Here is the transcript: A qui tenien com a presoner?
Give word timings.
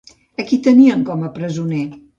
A 0.43 0.45
qui 0.51 0.59
tenien 0.69 1.05
com 1.11 1.23
a 1.27 1.31
presoner? 1.37 1.87